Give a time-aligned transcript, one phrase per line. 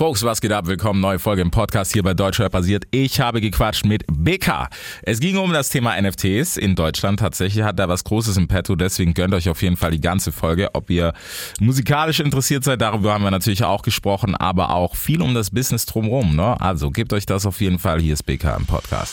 [0.00, 0.66] Folks, was geht ab?
[0.66, 2.84] Willkommen, neue Folge im Podcast hier bei Deutschrap basiert.
[2.90, 4.70] Ich habe gequatscht mit BK.
[5.02, 7.20] Es ging um das Thema NFTs in Deutschland.
[7.20, 10.32] Tatsächlich hat er was Großes im Petto, deswegen gönnt euch auf jeden Fall die ganze
[10.32, 10.70] Folge.
[10.72, 11.12] Ob ihr
[11.60, 15.84] musikalisch interessiert seid, darüber haben wir natürlich auch gesprochen, aber auch viel um das Business
[15.84, 16.34] drumherum.
[16.34, 16.58] Ne?
[16.58, 18.00] Also gebt euch das auf jeden Fall.
[18.00, 19.12] Hier ist BK im Podcast.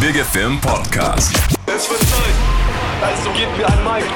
[0.00, 1.36] Big Film Podcast.
[1.66, 2.34] Es wird Zeit,
[3.02, 4.06] also gebt mir ein Mic.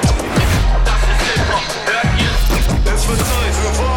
[0.83, 2.91] Das ist Hip-Hop, hört ihr?
[2.91, 3.92] Es wird Zeit für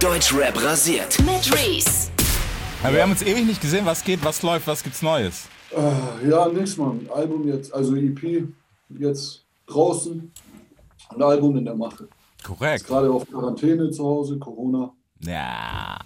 [0.00, 1.18] Deutschrap rasiert.
[1.18, 2.10] mit Reese.
[2.82, 3.84] Ja, wir haben uns ewig nicht gesehen.
[3.84, 5.46] Was geht, was läuft, was gibt's Neues?
[5.76, 7.06] Äh, ja, nix, Mann.
[7.14, 8.48] Album jetzt, also EP
[8.98, 10.32] jetzt draußen.
[11.10, 12.08] Ein Album in der Mache.
[12.42, 12.86] Korrekt.
[12.86, 14.90] Gerade auf Quarantäne zu Hause, Corona.
[15.20, 15.98] Ja.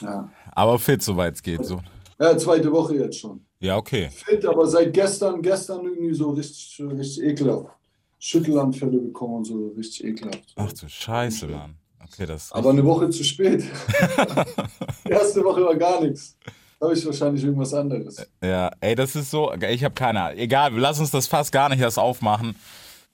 [0.00, 0.30] Ja.
[0.52, 1.64] Aber fit, soweit es geht.
[1.64, 1.80] So.
[2.20, 3.44] ja, zweite Woche jetzt schon.
[3.58, 4.10] Ja, okay.
[4.10, 7.74] Fit, aber seit gestern, gestern irgendwie so richtig, richtig ekelhaft.
[8.20, 10.54] Schüttelanfälle bekommen und so richtig ekelhaft.
[10.54, 11.79] Ach du Scheiße, Mann.
[12.12, 12.50] Okay, das.
[12.52, 13.64] Aber eine Woche zu spät.
[15.04, 16.36] Erste Woche war gar nichts.
[16.78, 18.26] Da habe ich wahrscheinlich irgendwas anderes.
[18.42, 20.38] Ja, ey, das ist so, ich habe keine Ahnung.
[20.38, 22.54] Egal, lass uns das fast gar nicht erst aufmachen,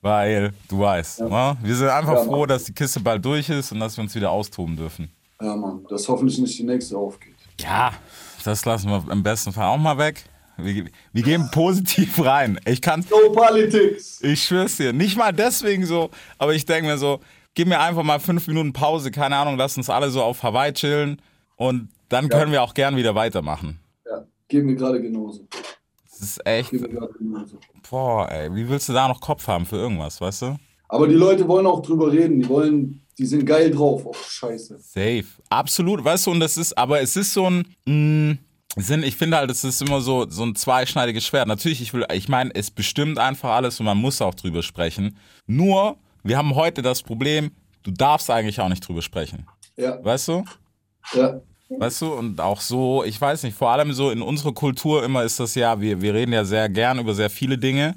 [0.00, 1.56] weil du weißt, ne?
[1.62, 2.48] wir sind einfach Ja, froh, Mann.
[2.48, 5.10] dass die Kiste bald durch ist und dass wir uns wieder austoben dürfen.
[5.42, 7.34] Ja, Mann, dass hoffentlich nicht die nächste aufgeht.
[7.60, 7.92] Ja,
[8.44, 10.22] das lassen wir im besten Fall auch mal weg.
[10.58, 12.60] Wir, wir gehen positiv rein.
[12.66, 14.20] Ich kann, No Politics!
[14.22, 17.20] ich schwör's dir, nicht mal deswegen so, aber ich denke mir so,
[17.56, 20.72] gib mir einfach mal fünf Minuten Pause, keine Ahnung, lass uns alle so auf Hawaii
[20.72, 21.20] chillen
[21.56, 23.80] und dann können wir auch gern wieder weitermachen.
[24.04, 25.48] Ja, geht mir gerade genauso.
[26.08, 26.70] Das ist echt,
[27.90, 30.56] boah, ey, wie willst du da noch Kopf haben für irgendwas, weißt du?
[30.88, 32.40] Aber die Leute wollen auch drüber reden.
[32.40, 34.02] Die wollen, die sind geil drauf.
[34.04, 34.78] Oh, scheiße.
[34.78, 35.24] Safe.
[35.50, 38.36] Absolut, weißt du, und das ist, aber es ist so ein, mh,
[38.78, 41.48] Sinn, ich finde halt, es ist immer so, so ein zweischneidiges Schwert.
[41.48, 45.16] Natürlich, ich will, ich meine, es bestimmt einfach alles und man muss auch drüber sprechen.
[45.46, 45.96] Nur,
[46.28, 47.50] wir haben heute das Problem,
[47.82, 49.46] du darfst eigentlich auch nicht drüber sprechen.
[49.76, 50.44] Ja, Weißt du?
[51.14, 51.40] ja.
[51.68, 55.24] Weißt du, und auch so, ich weiß nicht, vor allem so in unserer Kultur immer
[55.24, 57.96] ist das ja, wir, wir reden ja sehr gern über sehr viele Dinge,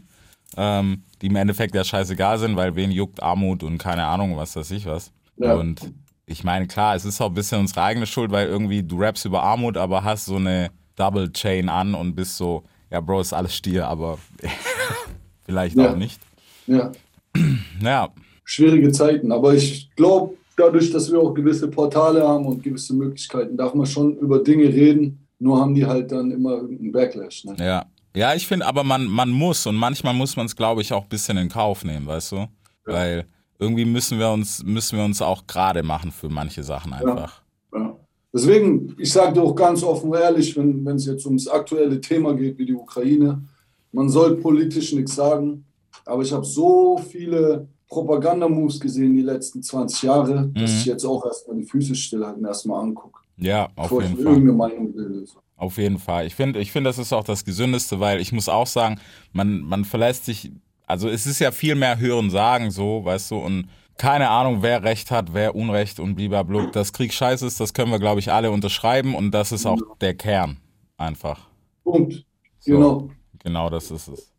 [0.57, 4.55] ähm, die im Endeffekt ja scheißegal sind, weil wen juckt Armut und keine Ahnung, was
[4.55, 5.11] weiß ich was.
[5.37, 5.53] Ja.
[5.53, 5.93] Und
[6.25, 9.25] ich meine, klar, es ist auch ein bisschen unsere eigene Schuld, weil irgendwie du rappst
[9.25, 13.33] über Armut, aber hast so eine Double Chain an und bist so, ja, Bro, ist
[13.33, 14.17] alles Stier, aber
[15.45, 15.91] vielleicht Ja.
[15.91, 16.19] auch nicht.
[16.67, 16.91] ja.
[17.81, 18.09] Naja,
[18.49, 19.31] Schwierige Zeiten.
[19.31, 23.85] Aber ich glaube, dadurch, dass wir auch gewisse Portale haben und gewisse Möglichkeiten, darf man
[23.85, 25.27] schon über Dinge reden.
[25.37, 27.45] Nur haben die halt dann immer irgendeinen Backlash.
[27.45, 27.55] Ne?
[27.59, 27.85] ja.
[28.15, 31.03] Ja, ich finde, aber man, man muss und manchmal muss man es, glaube ich, auch
[31.03, 32.47] ein bisschen in Kauf nehmen, weißt du?
[32.85, 33.27] Weil
[33.59, 37.43] irgendwie müssen wir uns, müssen wir uns auch gerade machen für manche Sachen einfach.
[37.71, 37.95] Ja.
[38.33, 42.01] Deswegen, ich sage dir auch ganz offen und ehrlich, wenn wenn es jetzt ums aktuelle
[42.01, 43.43] Thema geht wie die Ukraine,
[43.91, 45.65] man soll politisch nichts sagen,
[46.09, 50.77] aber ich habe so viele Propagandamoves gesehen die letzten 20 Jahre, dass Mhm.
[50.79, 54.23] ich jetzt auch erstmal die Füße stillhalten, erstmal angucke, Ja, auf bevor ich jeden mir
[54.23, 54.33] Fall.
[54.33, 55.25] irgendeine Meinung bilde.
[55.57, 56.25] Auf jeden Fall.
[56.27, 58.99] Ich finde, ich finde, das ist auch das Gesündeste, weil ich muss auch sagen,
[59.33, 60.51] man, man verlässt sich,
[60.87, 64.83] also es ist ja viel mehr Hören sagen, so, weißt du, und keine Ahnung, wer
[64.83, 66.71] Recht hat, wer Unrecht und blablabla.
[66.71, 69.77] Das Krieg scheiße ist, das können wir, glaube ich, alle unterschreiben und das ist auch
[69.99, 70.57] der Kern.
[70.95, 71.49] Einfach.
[71.83, 72.25] Punkt.
[72.59, 72.71] So.
[72.71, 73.09] Genau.
[73.43, 74.31] Genau, das ist es.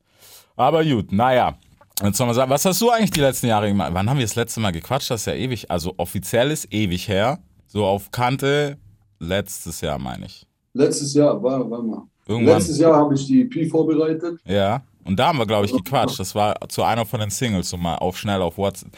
[0.60, 1.54] Aber gut, naja.
[2.03, 3.93] Jetzt soll man sagen, was hast du eigentlich die letzten Jahre gemacht?
[3.94, 5.10] Wann haben wir das letzte Mal gequatscht?
[5.10, 7.38] Das ist ja ewig, also offiziell ist ewig her.
[7.66, 8.76] So auf Kante
[9.20, 10.47] letztes Jahr, meine ich.
[10.75, 12.03] Letztes Jahr, war, war mal.
[12.26, 12.56] Irgendwann.
[12.56, 14.38] Letztes Jahr habe ich die EP vorbereitet.
[14.44, 16.20] Ja, und da haben wir, glaube ich, gequatscht.
[16.20, 18.91] Das war zu einer von den Singles, so mal auf schnell auf WhatsApp.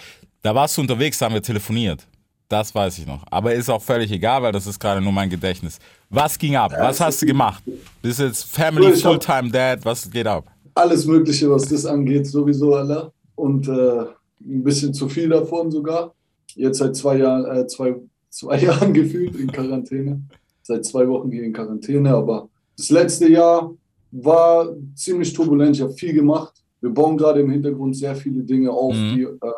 [0.43, 2.09] Da warst du unterwegs, da haben wir telefoniert.
[2.49, 3.23] Das weiß ich noch.
[3.31, 5.79] Aber ist auch völlig egal, weil das ist gerade nur mein Gedächtnis.
[6.11, 6.73] Was ging ab?
[6.77, 7.63] Was hast du gemacht?
[8.03, 9.85] Bist jetzt Family, Fulltime Dad?
[9.85, 10.45] Was geht ab?
[10.75, 13.13] Alles Mögliche, was das angeht, sowieso, Allah.
[13.35, 14.01] Und äh,
[14.41, 16.15] ein bisschen zu viel davon sogar.
[16.55, 17.95] Jetzt seit zwei Jahren, äh, zwei,
[18.31, 20.23] zwei Jahren gefühlt in Quarantäne.
[20.63, 22.11] Seit zwei Wochen hier in Quarantäne.
[22.15, 23.75] Aber das letzte Jahr
[24.13, 25.77] war ziemlich turbulent.
[25.77, 26.55] Ich habe viel gemacht.
[26.81, 29.15] Wir bauen gerade im Hintergrund sehr viele Dinge auf, Mhm.
[29.15, 29.53] die, äh,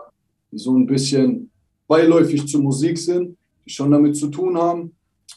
[0.51, 1.51] die so ein bisschen
[1.89, 4.93] beiläufig zur Musik sind, die schon damit zu tun haben.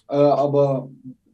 [0.10, 0.90] Äh, aber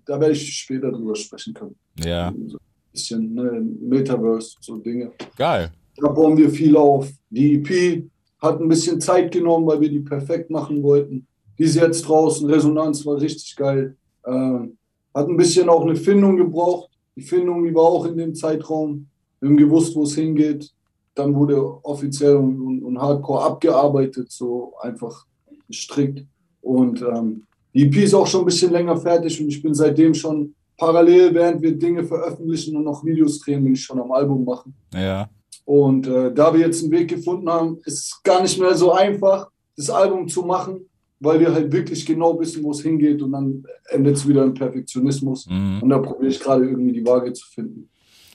[0.05, 1.75] da werde ich später drüber sprechen können.
[2.03, 2.62] Ja, So ein
[2.93, 5.11] bisschen ne, Metaverse, so Dinge.
[5.35, 5.71] geil.
[5.97, 7.11] Da bauen wir viel auf.
[7.29, 8.03] Die EP
[8.39, 11.27] hat ein bisschen Zeit genommen, weil wir die perfekt machen wollten.
[11.57, 12.49] Die ist jetzt draußen.
[12.49, 13.95] Resonanz war richtig geil.
[14.25, 14.77] Ähm,
[15.13, 16.89] hat ein bisschen auch eine Findung gebraucht.
[17.15, 19.07] Die Findung, die war auch in dem Zeitraum.
[19.39, 20.71] Wir haben gewusst, wo es hingeht.
[21.13, 25.27] Dann wurde offiziell und, und, und hardcore abgearbeitet, so einfach
[25.71, 26.25] strikt.
[26.61, 27.43] Und ähm,
[27.73, 31.33] die EP ist auch schon ein bisschen länger fertig und ich bin seitdem schon parallel,
[31.33, 34.73] während wir Dinge veröffentlichen und noch Videos drehen, bin ich schon am Album machen.
[34.93, 35.29] Ja,
[35.65, 38.91] Und äh, da wir jetzt einen Weg gefunden haben, ist es gar nicht mehr so
[38.91, 40.89] einfach, das Album zu machen,
[41.19, 44.53] weil wir halt wirklich genau wissen, wo es hingeht und dann endet es wieder im
[44.53, 45.47] Perfektionismus.
[45.49, 45.79] Mhm.
[45.81, 47.89] Und da probiere ich gerade irgendwie die Waage zu finden.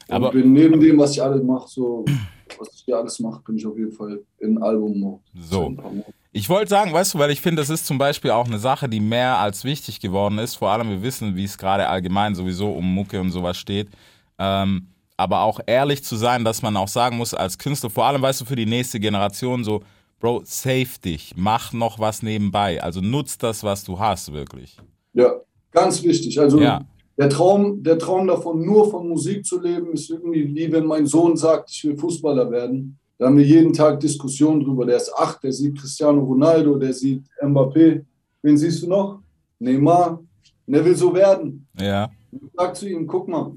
[0.08, 2.04] Und Aber- bin neben dem, was ich alles mache, so,
[2.58, 5.20] was ich hier alles mache, bin ich auf jeden Fall in Album-Mode.
[5.34, 5.74] So.
[6.32, 8.88] Ich wollte sagen, weißt du, weil ich finde, das ist zum Beispiel auch eine Sache,
[8.88, 10.56] die mehr als wichtig geworden ist.
[10.56, 13.88] Vor allem, wir wissen, wie es gerade allgemein sowieso um Mucke und sowas steht.
[14.38, 18.22] Ähm, aber auch ehrlich zu sein, dass man auch sagen muss, als Künstler, vor allem,
[18.22, 19.82] weißt du, für die nächste Generation so,
[20.20, 22.82] Bro, save dich, mach noch was nebenbei.
[22.82, 24.76] Also nutz das, was du hast, wirklich.
[25.12, 25.32] Ja,
[25.70, 26.38] ganz wichtig.
[26.40, 26.82] Also Ja.
[27.18, 31.06] Der, Traum, der Traum davon, nur von Musik zu leben, ist irgendwie wie wenn mein
[31.06, 32.98] Sohn sagt, ich will Fußballer werden.
[33.18, 34.86] Da haben wir jeden Tag Diskussionen drüber.
[34.86, 38.04] Der ist acht, der sieht Cristiano Ronaldo, der sieht Mbappé.
[38.42, 39.20] Wen siehst du noch?
[39.58, 40.20] Neymar.
[40.66, 41.66] Und der will so werden.
[41.80, 43.52] Ja, Ich sag zu ihm, guck mal,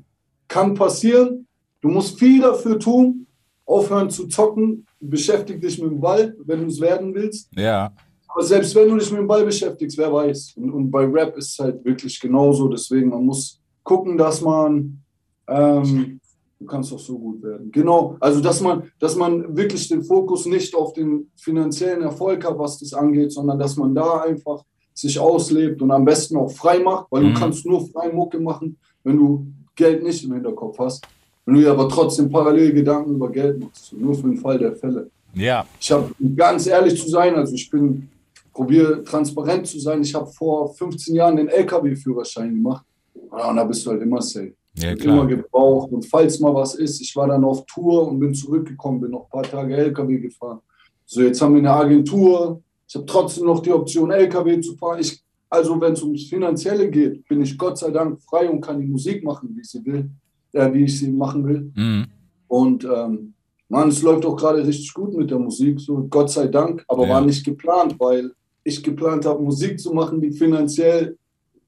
[0.47, 1.45] kann passieren.
[1.81, 3.27] Du musst viel dafür tun.
[3.65, 4.85] Aufhören zu zocken.
[4.99, 7.47] Beschäftig dich mit dem Ball, wenn du es werden willst.
[7.55, 7.91] ja,
[8.33, 10.53] Aber selbst wenn du dich mit dem Ball beschäftigst, wer weiß.
[10.57, 12.67] Und, und bei Rap ist es halt wirklich genauso.
[12.69, 15.01] Deswegen, man muss gucken, dass man,
[15.47, 16.19] ähm,
[16.59, 17.71] du kannst doch so gut werden.
[17.71, 22.57] Genau, also dass man, dass man wirklich den Fokus nicht auf den finanziellen Erfolg hat,
[22.57, 24.63] was das angeht, sondern dass man da einfach
[24.93, 27.33] sich auslebt und am besten auch frei macht, weil Mhm.
[27.33, 31.03] du kannst nur frei Mucke machen, wenn du Geld nicht im Hinterkopf hast.
[31.45, 34.75] Wenn du dir aber trotzdem parallel Gedanken über Geld machst, nur für den Fall der
[34.75, 35.09] Fälle.
[35.33, 38.07] ja, Ich habe, ganz ehrlich zu sein, also ich bin,
[38.53, 40.01] probiere transparent zu sein.
[40.01, 42.85] Ich habe vor 15 Jahren den LKW-Führerschein gemacht.
[43.31, 44.53] Ja, und da bist du halt immer safe.
[44.75, 45.27] ja Wird immer klar.
[45.27, 45.91] gebraucht.
[45.91, 49.23] Und falls mal was ist, ich war dann auf Tour und bin zurückgekommen, bin noch
[49.25, 50.59] ein paar Tage LKW gefahren.
[51.05, 52.61] So, jetzt haben wir eine Agentur.
[52.87, 54.99] Ich habe trotzdem noch die Option, LKW zu fahren.
[54.99, 58.79] Ich, also, wenn es ums Finanzielle geht, bin ich Gott sei Dank frei und kann
[58.79, 60.09] die Musik machen, wie ich sie will,
[60.53, 61.71] äh, wie ich sie machen will.
[61.75, 62.05] Mhm.
[62.47, 63.33] Und ähm,
[63.69, 67.05] Mann, es läuft auch gerade richtig gut mit der Musik, so Gott sei Dank, aber
[67.07, 67.13] Ja.
[67.13, 68.31] war nicht geplant, weil
[68.63, 71.17] ich geplant habe, Musik zu machen, die finanziell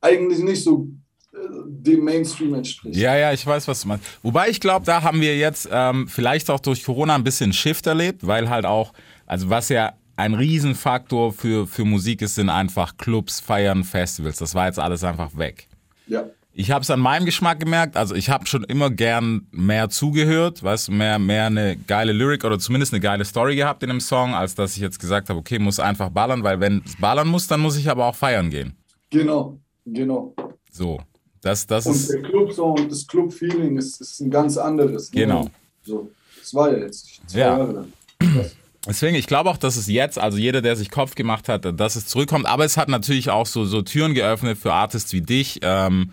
[0.02, 0.88] eigentlich nicht so
[1.34, 2.96] äh, dem Mainstream entspricht.
[2.96, 4.06] Ja, ja, ich weiß, was du meinst.
[4.22, 7.88] Wobei ich glaube, da haben wir jetzt ähm, vielleicht auch durch Corona ein bisschen Shift
[7.88, 8.94] erlebt, weil halt auch,
[9.26, 14.38] also was ja ein Riesenfaktor für, für Musik ist, sind einfach Clubs, Feiern, Festivals.
[14.38, 15.68] Das war jetzt alles einfach weg.
[16.08, 16.26] Ja.
[16.56, 17.98] Ich habe es an meinem Geschmack gemerkt.
[17.98, 22.44] Also ich habe schon immer gern mehr zugehört, weißt du, mehr, mehr eine geile Lyric
[22.44, 25.40] oder zumindest eine geile Story gehabt in einem Song, als dass ich jetzt gesagt habe,
[25.40, 28.52] okay, muss einfach ballern, weil wenn es ballern muss, dann muss ich aber auch feiern
[28.52, 28.76] gehen.
[29.10, 30.36] Genau, genau.
[30.72, 31.02] So,
[31.42, 35.12] das, das Und ist, der Club-Sound, das Club-Feeling ist, ist ein ganz anderes.
[35.12, 35.22] ne?
[35.22, 35.50] Genau.
[35.82, 37.58] So, das war ja jetzt zwei Ja.
[37.58, 37.94] Jahre lang.
[38.88, 41.96] Deswegen, ich glaube auch, dass es jetzt, also jeder, der sich Kopf gemacht hat, dass
[41.96, 42.46] es zurückkommt.
[42.46, 45.60] Aber es hat natürlich auch so, so Türen geöffnet für Artists wie dich.
[45.64, 46.12] Ähm,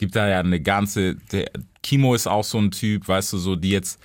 [0.00, 1.50] gibt da ja eine ganze, der,
[1.82, 4.00] Kimo ist auch so ein Typ, weißt du, so, die jetzt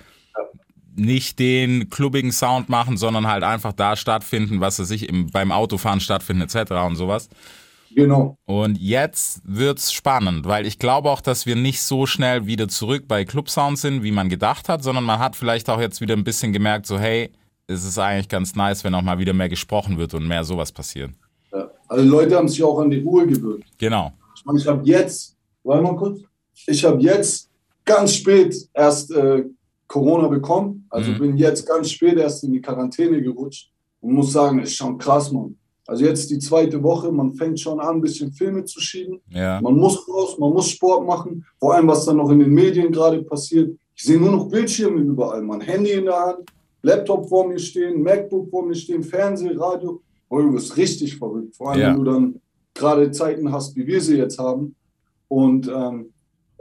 [0.94, 5.52] nicht den klubbigen Sound machen, sondern halt einfach da stattfinden, was weiß ich, im, beim
[5.52, 6.72] Autofahren stattfinden etc.
[6.86, 7.30] und sowas.
[7.94, 8.36] Genau.
[8.44, 13.04] Und jetzt wird's spannend, weil ich glaube auch, dass wir nicht so schnell wieder zurück
[13.08, 16.24] bei Clubsound sind, wie man gedacht hat, sondern man hat vielleicht auch jetzt wieder ein
[16.24, 17.30] bisschen gemerkt, so hey,
[17.68, 20.72] es ist eigentlich ganz nice, wenn auch mal wieder mehr gesprochen wird und mehr sowas
[20.72, 21.10] passiert.
[21.52, 21.70] Ja.
[21.88, 23.64] Also Leute haben sich auch an die Ruhe gewöhnt.
[23.78, 24.12] Genau.
[24.36, 25.35] Ich meine, ich habe jetzt,
[25.66, 26.20] warte mal kurz,
[26.66, 27.50] ich habe jetzt
[27.84, 29.44] ganz spät erst äh,
[29.86, 30.86] Corona bekommen.
[30.90, 31.18] Also Mhm.
[31.18, 33.70] bin jetzt ganz spät erst in die Quarantäne gerutscht
[34.00, 35.56] und muss sagen, ist schon krass, Mann.
[35.86, 39.20] Also jetzt die zweite Woche, man fängt schon an, ein bisschen Filme zu schieben.
[39.30, 39.60] Ja.
[39.60, 41.44] Man muss raus, man muss Sport machen.
[41.60, 43.76] Vor allem, was dann noch in den Medien gerade passiert.
[43.94, 45.42] Ich sehe nur noch Bildschirme überall.
[45.42, 46.38] Mein Handy in der Hand,
[46.82, 50.00] Laptop vor mir stehen, MacBook vor mir stehen, Fernseh, Radio.
[50.28, 51.54] Oh, du wirst richtig verrückt.
[51.54, 51.88] Vor allem, Ja.
[51.90, 52.40] wenn du dann
[52.74, 54.74] gerade Zeiten hast, wie wir sie jetzt haben.
[55.28, 56.12] Und ähm,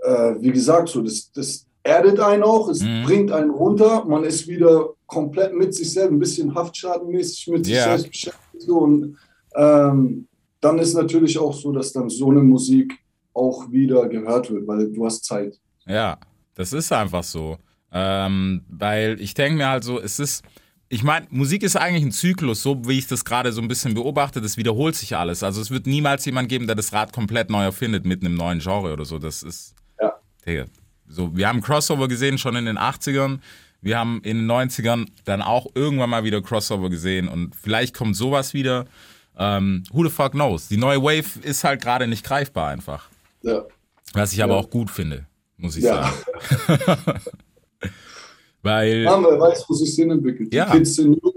[0.04, 3.04] äh, wie gesagt, so, das, das erdet einen auch, es Mhm.
[3.04, 4.06] bringt einen runter.
[4.06, 7.84] Man ist wieder komplett mit sich selbst, ein bisschen haftschadenmäßig mit sich Ja.
[7.98, 8.62] selbst beschäftigt.
[8.62, 9.18] So, und
[9.56, 10.28] ähm,
[10.62, 12.98] dann ist natürlich auch so, dass dann so eine Musik
[13.34, 15.60] auch wieder gehört wird, weil du hast Zeit.
[15.86, 16.18] Ja,
[16.56, 17.58] das ist einfach so.
[17.92, 20.44] Ähm, weil ich denke mir halt so, es ist,
[20.90, 23.94] ich meine, Musik ist eigentlich ein Zyklus, so wie ich das gerade so ein bisschen
[23.96, 25.42] beobachte, das wiederholt sich alles.
[25.44, 28.60] Also es wird niemals jemand geben, der das Rad komplett neu erfindet mit einem neuen
[28.60, 29.18] Genre oder so.
[29.20, 30.14] Das ist, Ja.
[30.46, 30.66] Digga,
[31.08, 33.40] so, wir haben Crossover gesehen schon in den 80ern.
[33.82, 38.16] Wir haben in den 90ern dann auch irgendwann mal wieder Crossover gesehen und vielleicht kommt
[38.16, 38.86] sowas wieder.
[39.38, 40.68] Ähm, who the fuck knows?
[40.70, 43.10] Die neue Wave ist halt gerade nicht greifbar einfach.
[43.42, 43.64] Ja.
[44.14, 44.60] Was ich aber Ja.
[44.60, 45.26] auch gut finde,
[45.58, 46.12] muss ich Ja.
[46.68, 47.20] sagen.
[48.66, 50.52] Weil, Ja, wer weiß, wo sich hin entwickelt.
[50.52, 50.70] Die Ja.
[50.72, 51.34] Kids sind jung,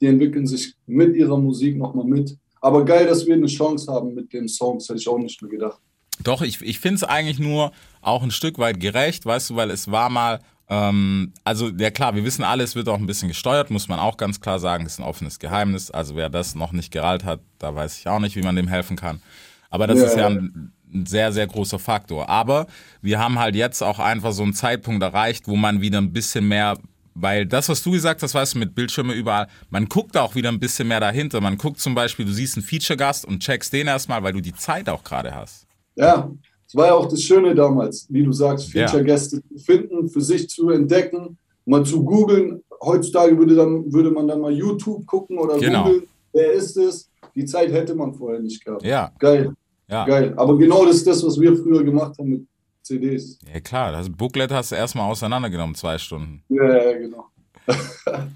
[0.00, 2.36] die entwickeln sich mit ihrer Musik nochmal mit.
[2.60, 5.50] Aber geil, dass wir eine Chance haben mit den Songs, hätte ich auch nicht mehr
[5.50, 5.80] gedacht.
[6.24, 7.72] doch, ich, ich finde es eigentlich nur
[8.02, 10.40] auch ein Stück weit gerecht, weißt du, weil es war mal,
[10.72, 13.98] Ähm, also, ja klar, wir wissen alle, es wird auch ein bisschen gesteuert, muss man
[13.98, 15.90] auch ganz klar sagen, ist ein offenes Geheimnis.
[15.90, 18.68] Also wer das noch nicht gerallt hat, da weiß ich auch nicht, wie man dem
[18.68, 19.20] helfen kann.
[19.68, 20.26] Aber das Ja, ist ja ja.
[20.28, 22.28] ein, ein sehr, sehr großer Faktor.
[22.28, 22.66] Aber
[23.02, 26.48] wir haben halt jetzt auch einfach so einen Zeitpunkt erreicht, wo man wieder ein bisschen
[26.48, 26.78] mehr,
[27.14, 30.48] weil das, was du gesagt hast, weißt du, mit Bildschirme überall, man guckt auch wieder
[30.50, 31.40] ein bisschen mehr dahinter.
[31.40, 34.54] Man guckt zum Beispiel, du siehst einen Feature-Gast und checkst den erstmal, weil du die
[34.54, 35.66] Zeit auch gerade hast.
[35.96, 36.30] Ja,
[36.66, 38.86] das war ja auch das Schöne damals, wie du sagst, Ja.
[38.86, 42.62] Feature-Gäste zu finden, für sich zu entdecken, mal zu googeln.
[42.82, 45.84] Heutzutage würde, dann, würde man dann mal YouTube gucken oder Genau.
[45.84, 47.08] googeln, wer ist es?
[47.34, 48.82] Die Zeit hätte man vorher nicht gehabt.
[48.84, 49.52] Ja, Geil,
[49.90, 50.04] ja.
[50.04, 50.34] geil.
[50.36, 52.46] Aber genau das ist das, was wir früher gemacht haben mit
[52.82, 53.38] CDs.
[53.52, 56.42] Ja klar, das Booklet hast du erstmal auseinandergenommen, zwei Stunden.
[56.48, 57.26] Ja, ja, genau.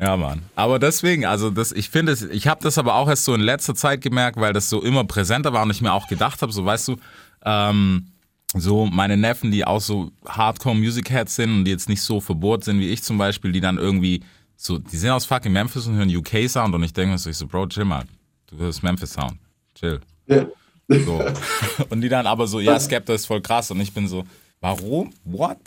[0.00, 0.42] Ja, Mann.
[0.54, 3.40] Aber deswegen, also das, ich finde es, ich habe das aber auch erst so in
[3.40, 6.52] letzter Zeit gemerkt, weil das so immer präsenter war und ich mir auch gedacht habe,
[6.52, 6.96] so weißt du,
[7.44, 8.06] ähm,
[8.54, 12.78] so meine Neffen, die auch so Hardcore-Music-Heads sind und die jetzt nicht so verbohrt sind
[12.78, 14.22] wie ich zum Beispiel, die dann irgendwie
[14.56, 17.36] so, die sind aus fucking Memphis und hören UK-Sound und ich denke mir so, ich
[17.36, 18.04] so, Bro, chill mal,
[18.46, 19.36] du hörst Memphis-Sound,
[19.74, 20.00] chill.
[20.28, 20.46] Ja.
[20.88, 21.22] So.
[21.90, 24.24] Und die dann aber so, ja, Skepta ist voll krass und ich bin so,
[24.60, 25.12] warum?
[25.24, 25.58] What?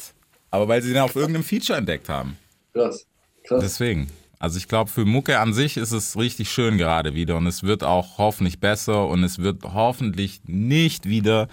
[0.50, 2.38] Aber weil sie den auf irgendeinem Feature entdeckt haben.
[2.74, 3.06] Krass,
[3.44, 3.62] krass.
[3.62, 4.10] Deswegen.
[4.40, 7.62] Also ich glaube, für Mucke an sich ist es richtig schön gerade wieder und es
[7.62, 11.48] wird auch hoffentlich besser und es wird hoffentlich nicht wieder,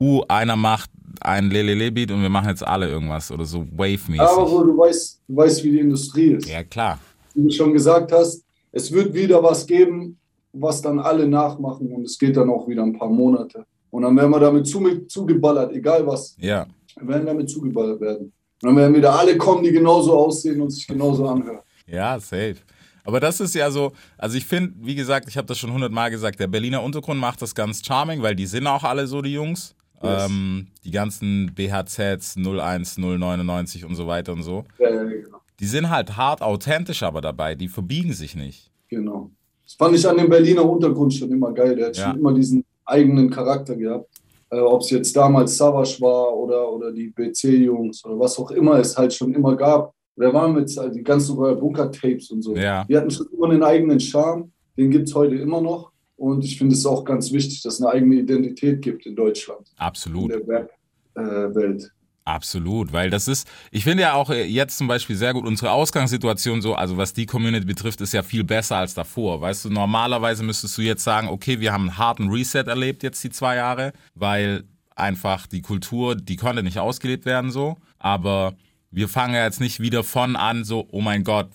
[0.00, 0.90] uh, einer macht
[1.20, 4.20] ein Lelele-Beat und wir machen jetzt alle irgendwas oder so Wave-mäßig.
[4.20, 6.48] Aber so, du weißt, du weißt, wie die Industrie ist.
[6.48, 7.00] Ja, klar.
[7.34, 10.16] Wie du schon gesagt hast, es wird wieder was geben,
[10.52, 13.64] was dann alle nachmachen und es geht dann auch wieder ein paar Monate.
[13.90, 16.66] Und dann werden wir damit zu, zugeballert, egal was, Ja.
[16.98, 18.32] wir werden damit zugeballert werden.
[18.62, 21.60] Und dann werden wieder alle kommen, die genauso aussehen und sich genauso anhören.
[21.86, 22.56] Ja, safe.
[23.04, 26.10] Aber das ist ja so, also ich finde, wie gesagt, ich habe das schon hundertmal
[26.10, 29.32] gesagt, der Berliner Untergrund macht das ganz charming, weil die sind auch alle so, die
[29.32, 29.74] Jungs.
[30.02, 30.26] Yes.
[30.30, 34.64] Ähm, die ganzen BHZs 01, 099 und so weiter und so.
[34.78, 35.38] Ja, ja, genau.
[35.58, 38.70] Die sind halt hart authentisch aber dabei, die verbiegen sich nicht.
[38.88, 39.30] genau.
[39.70, 41.76] Das fand ich an dem Berliner Untergrund schon immer geil.
[41.76, 42.10] Der hat Ja.
[42.10, 44.08] schon immer diesen eigenen Charakter gehabt.
[44.50, 48.80] Äh, Ob es jetzt damals Savage war oder, oder die BC-Jungs oder was auch immer
[48.80, 49.94] es halt schon immer gab.
[50.16, 52.56] Da waren mit halt die ganzen Royal Bunker-Tapes und so.
[52.56, 52.84] Ja.
[52.84, 54.50] Die hatten schon immer einen eigenen Charme.
[54.76, 55.92] Den gibt es heute immer noch.
[56.16, 59.68] Und ich finde es auch ganz wichtig, dass es eine eigene Identität gibt in Deutschland,
[59.70, 60.30] in Absolut.
[60.32, 61.92] der Rap-Welt.
[62.34, 65.72] Absolut, weil das ist, ich finde ja auch äh, jetzt zum Beispiel sehr gut, unsere
[65.72, 69.40] Ausgangssituation so, also was die Community betrifft, ist ja viel besser als davor.
[69.40, 73.22] Weißt du, normalerweise müsstest du jetzt sagen, okay, wir haben einen harten Reset erlebt jetzt
[73.24, 74.62] die zwei Jahre, weil
[74.94, 78.54] einfach die Kultur, die konnte nicht ausgelebt werden so, aber
[78.92, 81.48] wir fangen ja jetzt nicht wieder von an, so, oh mein Gott,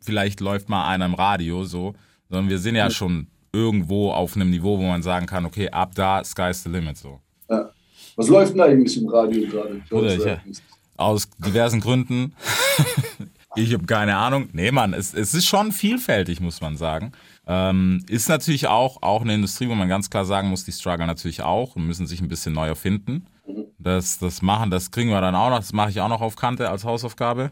[0.00, 1.94] vielleicht läuft mal einer im Radio so,
[2.30, 5.94] sondern wir sind ja schon irgendwo auf einem Niveau, wo man sagen kann, okay, ab
[5.94, 7.20] da, sky's the limit so.
[7.50, 7.68] Ja.
[8.16, 9.82] Was läuft denn eigentlich im Radio gerade?
[9.88, 10.62] Bruder, ich-
[10.96, 12.34] Aus diversen Gründen.
[13.56, 14.48] ich habe keine Ahnung.
[14.52, 17.12] Nee, Mann, es, es ist schon vielfältig, muss man sagen.
[17.46, 21.06] Ähm, ist natürlich auch, auch eine Industrie, wo man ganz klar sagen muss, die strugglen
[21.08, 23.26] natürlich auch und müssen sich ein bisschen neu erfinden.
[23.78, 26.36] Das, das machen, das kriegen wir dann auch noch, das mache ich auch noch auf
[26.36, 27.50] Kante als Hausaufgabe.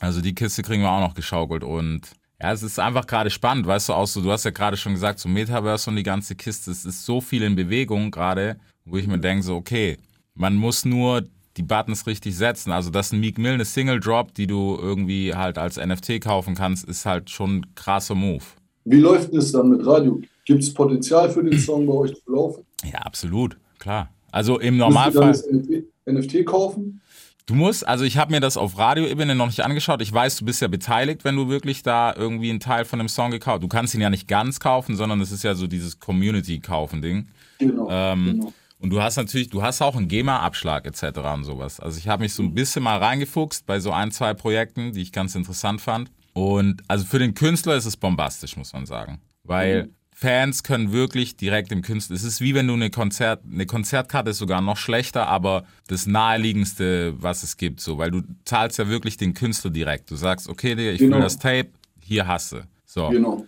[0.00, 3.66] Also die Kiste kriegen wir auch noch geschaukelt und ja, es ist einfach gerade spannend,
[3.66, 6.34] weißt du, auch so, du hast ja gerade schon gesagt, so Metaverse und die ganze
[6.34, 9.98] Kiste, es ist so viel in Bewegung gerade, wo ich mir denke, so, okay,
[10.34, 11.22] man muss nur
[11.56, 12.72] die Buttons richtig setzen.
[12.72, 16.54] Also, dass ein Meek Mill eine Single droppt, die du irgendwie halt als NFT kaufen
[16.54, 18.44] kannst, ist halt schon ein krasser Move.
[18.84, 20.20] Wie läuft es dann mit Radio?
[20.44, 22.64] Gibt es Potenzial für den Song bei euch zu laufen?
[22.84, 24.10] Ja, absolut, klar.
[24.32, 25.28] Also im Müsst ihr dann Normalfall.
[25.28, 27.00] das NFT, NFT kaufen?
[27.46, 30.00] Du musst, also ich habe mir das auf Radioebene noch nicht angeschaut.
[30.00, 33.08] Ich weiß, du bist ja beteiligt, wenn du wirklich da irgendwie einen Teil von dem
[33.08, 33.62] Song gekauft.
[33.62, 37.28] Du kannst ihn ja nicht ganz kaufen, sondern es ist ja so dieses Community-Kaufen-Ding.
[37.58, 37.88] Genau.
[37.90, 38.52] Ähm, genau.
[38.82, 41.18] Und du hast natürlich, du hast auch einen GEMA-Abschlag etc.
[41.34, 41.78] und sowas.
[41.78, 45.02] Also ich habe mich so ein bisschen mal reingefuchst bei so ein, zwei Projekten, die
[45.02, 46.10] ich ganz interessant fand.
[46.32, 49.20] Und also für den Künstler ist es bombastisch, muss man sagen.
[49.44, 53.66] Weil Fans können wirklich direkt dem Künstler, es ist wie wenn du eine Konzert, eine
[53.66, 58.78] Konzertkarte ist sogar noch schlechter, aber das naheliegendste, was es gibt, so, weil du zahlst
[58.80, 60.10] ja wirklich den Künstler direkt.
[60.10, 61.16] Du sagst, okay, ich Genau.
[61.16, 61.68] will das Tape,
[62.00, 62.56] hier hast du.
[62.84, 63.10] So.
[63.10, 63.46] genau.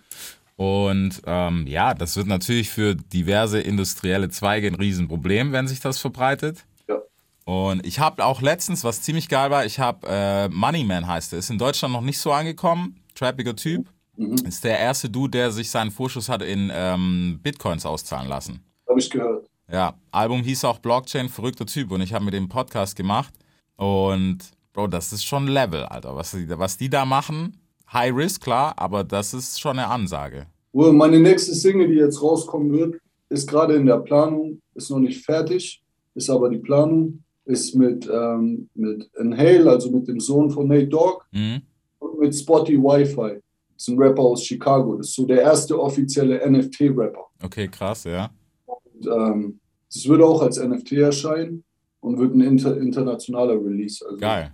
[0.57, 5.99] Und ähm, ja, das wird natürlich für diverse industrielle Zweige ein Riesenproblem, wenn sich das
[5.99, 6.65] verbreitet.
[6.87, 6.95] Ja.
[7.43, 11.39] Und ich habe auch letztens, was ziemlich geil war, ich habe äh, Moneyman heißt er,
[11.39, 13.89] ist in Deutschland noch nicht so angekommen, trappiger Typ.
[14.17, 18.63] Ist der erste Dude, der sich seinen Vorschuss hat in ähm, Bitcoins auszahlen lassen.
[18.87, 19.49] Habe ich gehört.
[19.69, 21.91] Ja, Album hieß auch Blockchain, verrückter Typ.
[21.91, 23.33] Und ich habe mit dem Podcast gemacht.
[23.75, 24.39] Und
[24.71, 26.15] Bro, das ist schon Level, Alter.
[26.15, 27.59] Was die, was die da machen,
[27.95, 30.45] High Risk, klar, aber das ist schon eine Ansage.
[30.73, 32.95] Well, meine nächste Single, die jetzt rauskommen wird,
[33.29, 35.81] ist gerade in der Planung, ist noch nicht fertig,
[36.13, 37.21] ist aber die Planung.
[37.47, 41.61] ist mit, ähm, mit Inhale, also mit dem Sohn von Nate Dogg Mhm.
[41.99, 43.35] und mit Spotty Wi-Fi.
[43.75, 44.95] Das ist ein Rapper aus Chicago.
[44.97, 47.23] Das ist so der erste offizielle NFT-Rapper.
[47.43, 48.31] Okay, krass, ja.
[48.65, 49.59] Und, ähm,
[49.93, 51.63] das würde auch als NFT erscheinen
[51.99, 54.51] und wird ein inter internationaler Release, also Geil.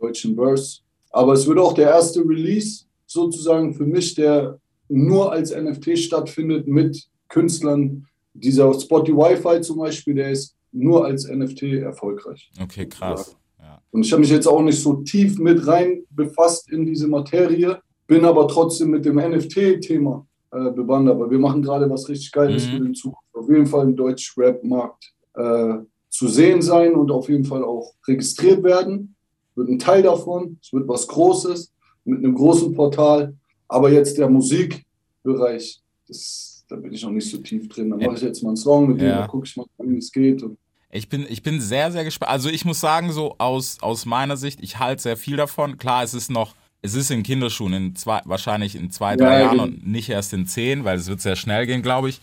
[0.00, 0.80] deutschen Verse.
[1.14, 6.66] Aber es wird auch der erste Release sozusagen für mich, der nur als NFT stattfindet
[6.66, 8.04] mit Künstlern.
[8.34, 12.50] Dieser Spotty Wi-Fi zum Beispiel, der ist nur als NFT erfolgreich.
[12.60, 13.36] Okay, krass.
[13.60, 13.80] Ja.
[13.92, 17.78] Und ich habe mich jetzt auch nicht so tief mit rein befasst in diese Materie,
[18.08, 22.66] bin aber trotzdem mit dem NFT-Thema äh, bewandert, weil wir machen gerade was richtig Geiles
[22.66, 22.70] Mhm.
[22.72, 23.34] für den Zukunft.
[23.34, 25.74] Auf jeden Fall im Deutsch-Rap-Markt äh,
[26.10, 29.13] zu sehen sein und auf jeden Fall auch registriert werden.
[29.56, 30.58] Wird ein Teil davon.
[30.62, 31.72] Es wird was Großes
[32.04, 33.34] mit einem großen Portal.
[33.68, 37.90] Aber jetzt der Musikbereich, das, da bin ich noch nicht so tief drin.
[37.90, 39.20] Da mache ich jetzt mal einen Song mit dem, Ja.
[39.22, 40.44] da gucke ich mal, wie es geht.
[40.90, 42.30] Ich bin, ich bin sehr, sehr gespannt.
[42.30, 45.76] Also ich muss sagen, so aus, aus meiner Sicht, ich halte sehr viel davon.
[45.76, 49.40] Klar, es ist noch, es ist in Kinderschuhen, in zwei, wahrscheinlich in zwei, drei Ja,
[49.40, 49.62] Jahren genau.
[49.64, 52.20] und nicht erst in zehn, weil es wird sehr schnell gehen, glaube ich.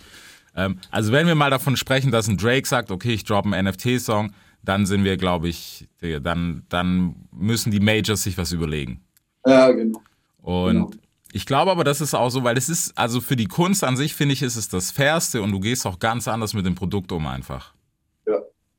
[0.55, 3.67] Ähm, also wenn wir mal davon sprechen, dass ein Drake sagt, okay, ich droppe einen
[3.67, 4.31] NFT-Song,
[4.63, 5.87] dann sind wir, glaube ich,
[6.21, 9.01] dann, dann müssen die Majors sich was überlegen.
[9.45, 9.99] ja, genau.
[10.41, 10.91] Und Genau.
[11.33, 13.95] ich glaube aber, das ist auch so, weil es ist, also für die Kunst an
[13.95, 16.75] sich, finde ich, ist es das Fairste und du gehst auch ganz anders mit dem
[16.75, 17.73] Produkt um einfach.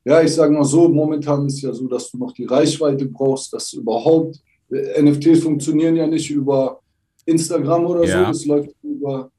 [0.04, 3.52] Ja, ich sage mal so, momentan ist ja so, dass du noch die Reichweite brauchst,
[3.52, 4.40] dass überhaupt
[4.72, 6.80] äh, NFTs funktionieren ja nicht über
[7.24, 8.18] Instagram oder Ja.
[8.18, 9.30] so, das läuft über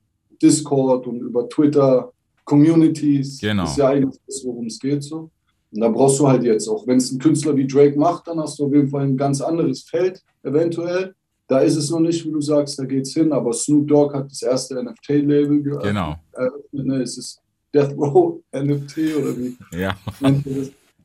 [0.42, 2.14] Discord und über Twitter,
[2.46, 3.40] Communities.
[3.42, 3.64] Genau.
[3.64, 5.30] Das ist ja eigentlich das, worum es geht so.
[5.74, 8.40] Und da brauchst du halt jetzt auch, wenn es ein Künstler wie Drake macht, dann
[8.40, 11.16] hast du auf jeden Fall ein ganz anderes Feld, eventuell.
[11.48, 14.30] Da ist es noch nicht, wie du sagst, da geht's hin, aber Snoop Dogg hat
[14.32, 15.84] das erste NFT-Label geöffnet.
[15.90, 16.16] Genau.
[16.32, 17.02] eröffnet, ne?
[17.02, 17.40] Es ist
[17.74, 19.96] Death Row NFT oder wie Ja.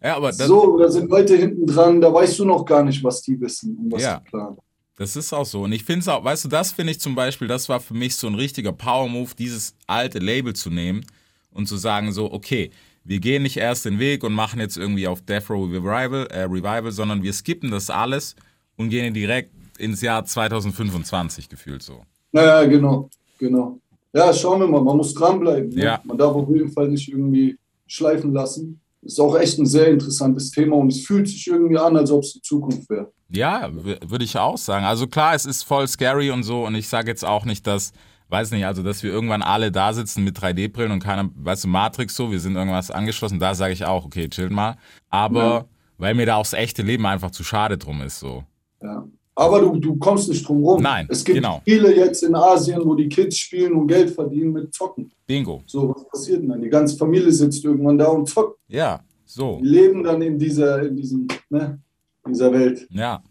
[0.02, 3.02] Ja, aber das, so, da sind Leute hinten dran, da weißt du noch gar nicht,
[3.02, 4.20] was die wissen und was Ja.
[4.24, 4.56] die planen.
[4.96, 5.62] Das ist auch so.
[5.62, 7.94] Und ich finde es auch, weißt du, das finde ich zum Beispiel, das war für
[7.94, 11.04] mich so ein richtiger Power-Move, dieses alte Label zu nehmen
[11.50, 12.70] und zu sagen, so, okay,
[13.04, 16.42] wir gehen nicht erst den Weg und machen jetzt irgendwie auf Death Row Revival, äh,
[16.42, 18.36] Revival sondern wir skippen das alles
[18.76, 22.02] und gehen direkt ins Jahr 2025 gefühlt so.
[22.32, 23.08] Naja, genau,
[23.38, 23.78] genau.
[24.12, 25.70] Ja, schauen wir mal, man muss dranbleiben.
[25.70, 25.84] Ne?
[25.84, 26.00] Ja.
[26.04, 27.56] Man darf auf jeden Fall nicht irgendwie
[27.86, 28.80] schleifen lassen.
[29.02, 32.22] Ist auch echt ein sehr interessantes Thema und es fühlt sich irgendwie an, als ob
[32.24, 33.12] es die Zukunft wäre.
[33.30, 34.84] Ja, würde ich auch sagen.
[34.84, 37.92] Also klar, es ist voll scary und so und ich sage jetzt auch nicht, dass,
[38.28, 41.68] weiß nicht, also dass wir irgendwann alle da sitzen mit 3D-Brillen und keiner, weißt du,
[41.68, 44.76] Matrix so, wir sind irgendwas angeschlossen, da sage ich auch, okay, chill mal.
[45.10, 45.64] Aber Ja.
[45.96, 48.44] weil mir da auch das echte Leben einfach zu schade drum ist, so.
[48.82, 49.06] Ja.
[49.34, 50.82] Aber du, du kommst nicht drum rum.
[50.82, 51.62] Nein, es gibt genau.
[51.64, 55.12] viele jetzt in Asien, wo die Kids spielen und Geld verdienen mit Zocken.
[55.28, 55.62] Bingo.
[55.64, 56.60] So, was passiert denn dann?
[56.60, 58.58] Die ganze Familie sitzt irgendwann da und zockt.
[58.66, 59.60] Ja, so.
[59.62, 61.78] Die leben dann in dieser, in diesem, ne,
[62.26, 62.88] dieser Welt.
[62.90, 63.22] Ja.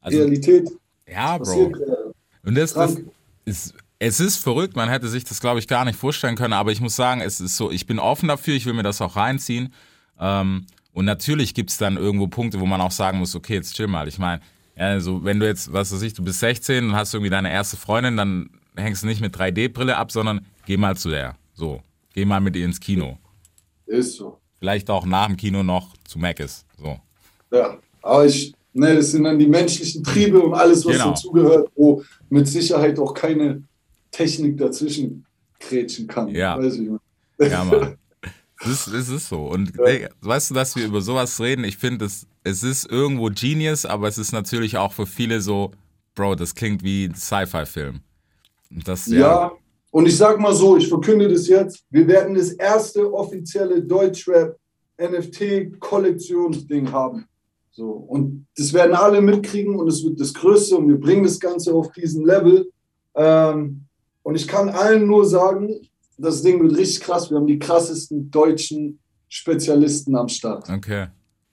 [0.00, 0.70] Also, Realität
[1.06, 1.78] ja, passiert Bro.
[1.78, 2.12] gerade.
[2.42, 2.96] Und das, das
[3.44, 6.72] ist, es ist verrückt, man hätte sich das, glaube ich, gar nicht vorstellen können, aber
[6.72, 9.14] ich muss sagen, es ist so, ich bin offen dafür, ich will mir das auch
[9.14, 9.74] reinziehen.
[10.18, 13.76] Ähm, und natürlich gibt es dann irgendwo Punkte, wo man auch sagen muss, okay, jetzt
[13.76, 14.08] chill mal.
[14.08, 14.40] Ich meine,
[14.74, 17.76] also wenn du jetzt, was weiß ich, du bist 16 und hast irgendwie deine erste
[17.76, 21.36] Freundin, dann hängst du nicht mit 3D-Brille ab, sondern geh mal zu der.
[21.52, 21.82] So,
[22.14, 23.18] geh mal mit ihr ins Kino.
[23.84, 24.38] Ist so.
[24.58, 26.64] Vielleicht auch nach dem Kino noch zu Mc's.
[26.78, 26.98] So.
[27.52, 27.76] Ja.
[28.00, 31.10] Aber ich, ne, das sind dann die menschlichen Triebe und alles, was Genau.
[31.10, 33.62] dazugehört, wo mit Sicherheit auch keine
[34.10, 35.24] Technik dazwischen
[35.58, 36.28] krätschen kann.
[36.28, 36.58] Ja.
[36.58, 37.00] Weiß ich nicht.
[37.38, 37.96] Ja, Mann.
[38.62, 39.44] Es ist, es ist so.
[39.44, 41.64] Und Digga, weißt du, dass wir über sowas reden?
[41.64, 45.70] Ich finde, es, es ist irgendwo Genius, aber es ist natürlich auch für viele so,
[46.14, 48.00] Bro, das klingt wie ein Sci-Fi-Film.
[48.84, 49.18] Das, Ja.
[49.18, 49.52] ja.
[49.90, 54.56] und ich sag mal so, ich verkünde das jetzt, wir werden das erste offizielle Deutschrap
[54.98, 57.26] NFT-Kollektionsding haben.
[57.70, 61.40] So, und das werden alle mitkriegen und es wird das Größte und wir bringen das
[61.40, 62.70] Ganze auf diesen Level.
[63.14, 63.86] Ähm,
[64.22, 65.80] und ich kann allen nur sagen,
[66.18, 67.30] das Ding wird richtig krass.
[67.30, 70.68] Wir haben die krassesten deutschen Spezialisten am Start.
[70.68, 71.06] Okay.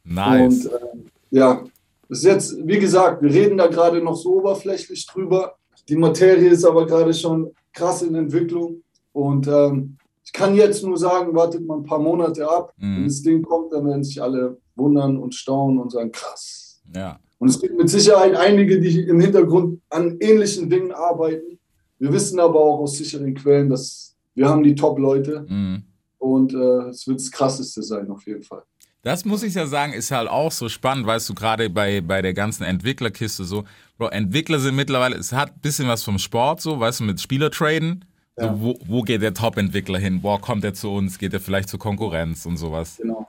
[0.03, 0.65] Nice.
[0.65, 1.63] Und ähm, ja,
[2.10, 5.56] das ist jetzt, wie gesagt, wir reden da gerade noch so oberflächlich drüber.
[5.88, 8.82] Die Materie ist aber gerade schon krass in Entwicklung.
[9.13, 12.73] Und ähm, ich kann jetzt nur sagen, wartet mal ein paar Monate ab.
[12.77, 12.97] Mhm.
[12.97, 16.82] Wenn das Ding kommt, dann werden sich alle wundern und staunen und sagen, krass.
[16.93, 17.19] ja.
[17.39, 21.60] Und es gibt mit Sicherheit einige, die im Hintergrund an ähnlichen Dingen arbeiten.
[21.99, 25.83] Wir wissen aber auch aus sicheren Quellen, dass wir haben die Top-Leute Mhm.
[26.19, 28.63] und äh, es wird das Krasseste sein auf jeden Fall.
[29.03, 32.21] Das muss ich ja sagen, ist halt auch so spannend, weißt du, gerade bei, bei
[32.21, 33.63] der ganzen Entwicklerkiste so.
[33.97, 37.19] Bro, Entwickler sind mittlerweile, es hat ein bisschen was vom Sport so, weißt du, mit
[37.21, 38.05] Spielertraden.
[38.36, 38.62] So, Ja.
[38.62, 40.21] wo, wo geht der Top-Entwickler hin?
[40.21, 41.17] Boah, kommt er zu uns?
[41.17, 42.97] Geht er vielleicht zur Konkurrenz und sowas?
[43.01, 43.27] Genau.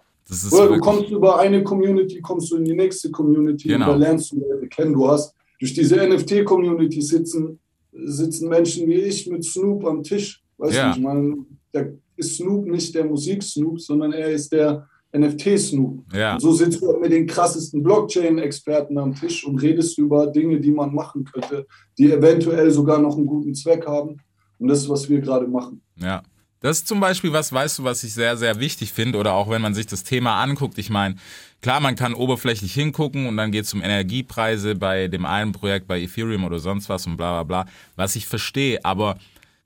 [0.53, 3.87] Oder du kommst über eine Community, kommst du in die nächste Community Genau.
[3.95, 4.93] und da lernst du Leute kennen.
[4.93, 7.59] Du hast durch diese NFT-Community sitzen,
[8.05, 10.43] sitzen Menschen wie ich mit Snoop am Tisch.
[10.59, 10.91] Weißt Ja.
[10.93, 11.37] du, ich meine,
[11.73, 11.85] da
[12.17, 16.05] ist Snoop nicht der Musik-Snoop, sondern er ist der NFT-Snoop.
[16.15, 16.39] Ja.
[16.39, 20.95] So sitzt du mit den krassesten Blockchain-Experten am Tisch und redest über Dinge, die man
[20.95, 24.17] machen könnte, die eventuell sogar noch einen guten Zweck haben.
[24.59, 25.81] Und das ist, was wir gerade machen.
[25.97, 26.23] Ja.
[26.61, 29.49] Das ist zum Beispiel was, weißt du, was ich sehr, sehr wichtig finde, oder auch
[29.49, 30.79] wenn man sich das Thema anguckt.
[30.79, 31.15] Ich meine,
[31.63, 35.87] klar, man kann oberflächlich hingucken und dann geht es um Energiepreise bei dem einen Projekt,
[35.87, 38.85] bei Ethereum oder sonst was und bla bla bla, was ich verstehe.
[38.85, 39.19] Aber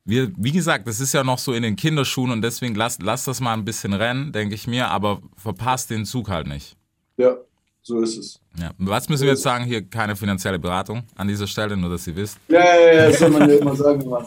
[0.05, 3.25] wir, wie gesagt, das ist ja noch so in den Kinderschuhen und deswegen lass, lass
[3.25, 6.77] das mal ein bisschen rennen, denke ich mir, aber verpasst den Zug halt nicht.
[7.17, 7.37] Ja,
[7.83, 8.41] so ist es.
[8.59, 8.71] Ja.
[8.79, 9.65] Was müssen wir jetzt sagen?
[9.65, 12.39] Hier keine finanzielle Beratung an dieser Stelle, nur dass ihr wisst.
[12.49, 14.27] Ja, ja, ja, das soll man ja immer sagen, Mann.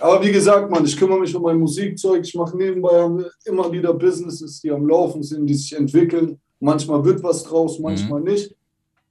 [0.00, 2.22] Aber wie gesagt, Mann, ich kümmere mich um mein Musikzeug.
[2.24, 3.06] Ich mache nebenbei
[3.44, 6.40] immer wieder Businesses, die am Laufen sind, die sich entwickeln.
[6.58, 8.54] Manchmal wird was draus, manchmal nicht.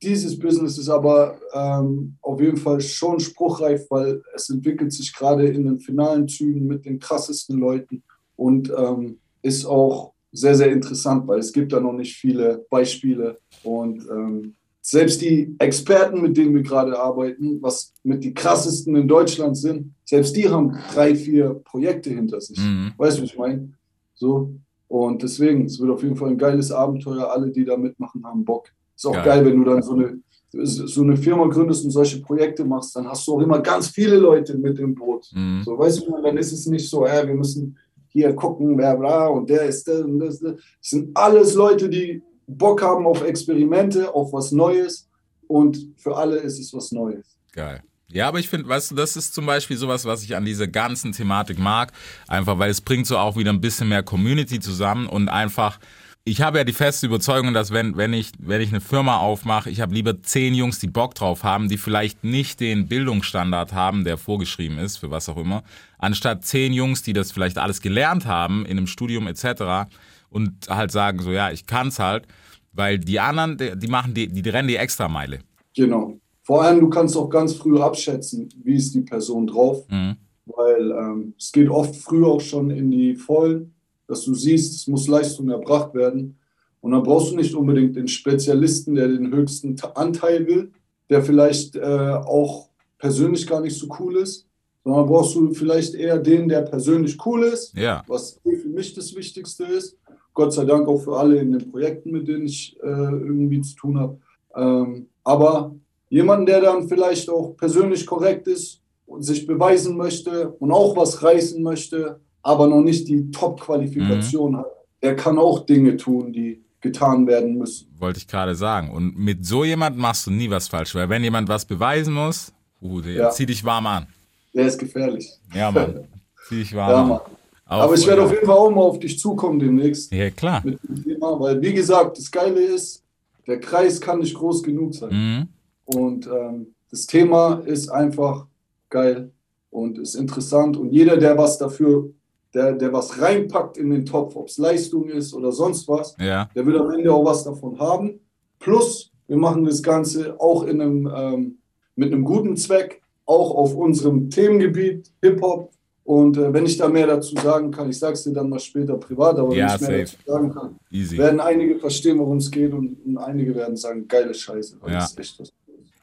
[0.02, 5.48] Dieses Business ist aber ähm, auf jeden Fall schon spruchreif, weil es entwickelt sich gerade
[5.48, 8.02] in den finalen Zügen mit den krassesten Leuten
[8.38, 13.40] und ähm, ist auch sehr, sehr interessant, weil es gibt da noch nicht viele Beispiele
[13.64, 19.08] und ähm, selbst die Experten, mit denen wir gerade arbeiten, was mit die krassesten in
[19.08, 22.60] Deutschland sind, selbst die haben drei, vier Projekte hinter sich.
[22.60, 22.94] Mhm.
[22.98, 23.74] Weißt du, was ich meine?
[24.16, 24.54] So.
[24.88, 27.30] Und deswegen, es wird auf jeden Fall ein geiles Abenteuer.
[27.30, 28.70] Alle, die da mitmachen, haben Bock.
[28.96, 29.26] Ist auch Geil.
[29.26, 30.20] geil, wenn du dann so eine,
[30.52, 34.18] so eine Firma gründest und solche Projekte machst, dann hast du auch immer ganz viele
[34.18, 35.30] Leute mit im Boot.
[35.34, 35.62] Mhm.
[35.64, 39.28] So, weißt du, dann ist es nicht so, ja, wir müssen hier gucken, wer bla
[39.28, 40.40] und der ist das und das.
[40.40, 40.56] das.
[40.82, 45.08] Sind alles Leute, die Bock haben auf Experimente, auf was Neues
[45.48, 47.38] und für alle ist es was Neues.
[47.54, 47.84] Geil.
[48.12, 50.68] Ja, aber ich finde, weißt du, das ist zum Beispiel sowas, was ich an dieser
[50.68, 51.94] ganzen Thematik mag.
[52.28, 55.80] Einfach, weil es bringt so auch wieder ein bisschen mehr Community zusammen und einfach,
[56.24, 59.70] ich habe ja die feste Überzeugung, dass wenn, wenn ich, wenn ich eine Firma aufmache,
[59.70, 64.04] ich habe lieber zehn Jungs, die Bock drauf haben, die vielleicht nicht den Bildungsstandard haben,
[64.04, 65.64] der vorgeschrieben ist, für was auch immer,
[66.00, 69.88] anstatt zehn Jungs, die das vielleicht alles gelernt haben in einem Studium etc.
[70.30, 72.28] und halt sagen so, ja, ich kann's halt,
[72.74, 75.40] weil die anderen, die, die machen die, die rennen die Extrameile.
[75.76, 76.20] Genau.
[76.44, 80.16] Vor allem, du kannst auch ganz früh abschätzen, wie ist die Person drauf, Mhm.
[80.46, 83.74] weil ähm, es geht oft früh auch schon in die Vollen,
[84.08, 86.38] dass du siehst, es muss Leistung erbracht werden.
[86.82, 90.72] Und dann brauchst du nicht unbedingt den Spezialisten, der den höchsten Anteil will,
[91.10, 94.48] der vielleicht äh, auch persönlich gar nicht so cool ist,
[94.84, 98.04] sondern brauchst du vielleicht eher den, der persönlich cool ist, Ja.
[98.08, 99.98] was für mich das Wichtigste ist.
[100.40, 103.76] Gott sei Dank auch für alle in den Projekten, mit denen ich äh, irgendwie zu
[103.76, 104.18] tun habe.
[104.56, 105.76] Ähm, aber
[106.10, 111.22] jemanden, der dann vielleicht auch persönlich korrekt ist und sich beweisen möchte und auch was
[111.22, 114.68] reißen möchte, aber noch nicht die Top-Qualifikation hat,
[115.04, 117.94] der kann auch Dinge tun, die getan werden müssen.
[118.00, 118.92] Wollte ich gerade sagen.
[118.92, 122.54] Und mit so jemand machst du nie was falsch, weil wenn jemand was beweisen muss,
[122.82, 123.30] uh, der, Ja.
[123.30, 124.08] zieh dich warm an.
[124.54, 125.28] Der ist gefährlich.
[125.54, 126.08] Ja, Mann.
[126.48, 127.22] zieh dich warm Ja, an.
[127.70, 130.62] Auch- Aber ich werde auf jeden Fall auch mal auf dich zukommen demnächst Ja, klar.
[130.66, 133.04] mit dem Thema, weil wie gesagt, das Geile ist,
[133.48, 135.10] der Kreis kann nicht groß genug sein.
[135.12, 135.48] Mhm.
[135.96, 138.48] Und ähm, das Thema ist einfach
[138.90, 139.32] geil
[139.70, 140.78] und ist interessant.
[140.78, 142.10] Und jeder, der was dafür,
[142.56, 146.50] der, der was reinpackt in den Topf, ob es Leistung ist oder sonst was, Ja,
[146.56, 148.20] der wird am Ende auch was davon haben.
[148.60, 151.58] Plus, wir machen das Ganze auch in einem, ähm,
[151.96, 155.72] mit einem guten Zweck, auch auf unserem Themengebiet Hip-Hop.
[156.10, 158.60] Und äh, wenn ich da mehr dazu sagen kann, ich sage es dir dann mal
[158.60, 160.18] später privat, aber Ja, wenn ich mehr safe.
[160.18, 161.18] dazu sagen kann, easy.
[161.20, 164.78] werden einige verstehen, worum es geht und, und einige werden sagen, geile Scheiße.
[164.82, 165.08] weil Ja.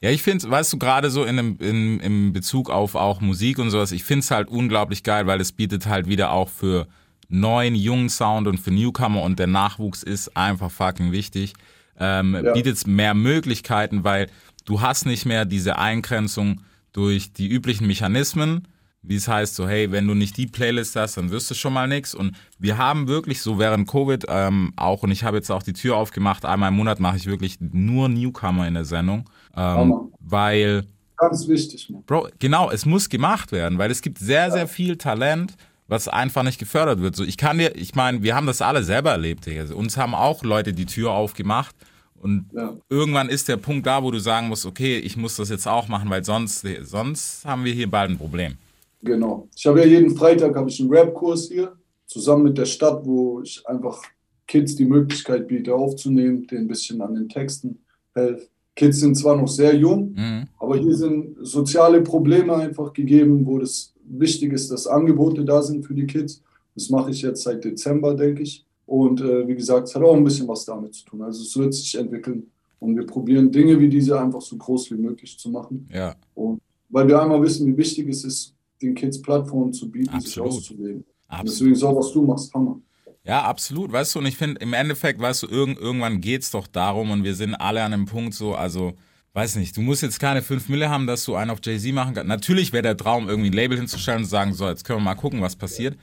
[0.00, 3.70] Ja, ich finde, weißt du, gerade so in, in, im Bezug auf auch Musik und
[3.70, 6.86] sowas, ich finde es halt unglaublich geil, weil es bietet halt wieder auch für
[7.28, 11.54] neuen, jungen Sound und für Newcomer und der Nachwuchs ist einfach fucking wichtig.
[11.98, 12.52] Ähm, Ja.
[12.52, 14.28] Bietet mehr Möglichkeiten, weil
[14.66, 16.60] du hast nicht mehr diese Eingrenzung
[16.92, 18.68] durch die üblichen Mechanismen,
[19.06, 21.72] wie es heißt, so hey, wenn du nicht die Playlist hast, dann wirst du schon
[21.72, 22.14] mal nix.
[22.14, 25.72] Und wir haben wirklich so während Covid ähm, auch, und ich habe jetzt auch die
[25.72, 29.28] Tür aufgemacht, einmal im Monat mache ich wirklich nur Newcomer in der Sendung.
[29.56, 30.08] Ähm, Hammer.
[30.20, 30.84] weil,
[31.18, 32.02] Ganz wichtig, Mann.
[32.06, 35.54] Bro, genau, es muss gemacht werden, weil es gibt sehr, sehr viel Talent,
[35.88, 37.16] was einfach nicht gefördert wird.
[37.16, 39.46] So, ich kann dir, ich meine, wir haben das alle selber erlebt.
[39.46, 39.72] Digga.
[39.74, 41.74] Uns haben auch Leute die Tür aufgemacht
[42.20, 42.74] und Ja.
[42.90, 45.86] irgendwann ist der Punkt da, wo du sagen musst, okay, ich muss das jetzt auch
[45.88, 48.56] machen, weil sonst, sonst haben wir hier bald ein Problem.
[49.02, 49.48] Genau.
[49.54, 51.72] Ich habe ja jeden Freitag habe ich einen Rap-Kurs hier,
[52.06, 54.02] zusammen mit der Stadt, wo ich einfach
[54.46, 57.78] Kids die Möglichkeit biete, aufzunehmen, denen ein bisschen an den Texten
[58.14, 58.48] helfe.
[58.74, 60.48] Kids sind zwar noch sehr jung, Mhm.
[60.58, 65.84] aber hier sind soziale Probleme einfach gegeben, wo das wichtig ist, dass Angebote da sind
[65.84, 66.42] für die Kids.
[66.74, 68.64] Das mache ich jetzt seit Dezember, denke ich.
[68.84, 71.22] Und äh, wie gesagt, es hat auch ein bisschen was damit zu tun.
[71.22, 74.96] Also es wird sich entwickeln und wir probieren Dinge wie diese einfach so groß wie
[74.96, 75.88] möglich zu machen.
[75.92, 76.14] Ja.
[76.34, 80.38] Und weil wir einmal wissen, wie wichtig es ist, den Kids Plattformen zu bieten, sich
[80.38, 80.50] Absolut.
[80.52, 80.96] auszuleben.
[80.98, 81.52] Und Absolut.
[81.52, 82.80] deswegen so, was du machst, Hammer.
[83.24, 83.90] Ja, absolut.
[83.90, 87.24] Weißt du, und ich finde, im Endeffekt, weißt du, irgend, irgendwann geht's doch darum und
[87.24, 88.92] wir sind alle an einem Punkt so, also,
[89.32, 92.14] weiß nicht, du musst jetzt keine 5 Mille haben, dass du einen auf Jay-Z machen
[92.14, 92.28] kannst.
[92.28, 95.04] Natürlich wäre der Traum, irgendwie ein Label hinzustellen und zu sagen, so, jetzt können wir
[95.04, 95.96] mal gucken, was passiert.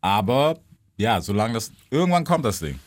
[0.00, 0.58] Aber,
[0.96, 2.78] ja, solange das, irgendwann kommt das Ding.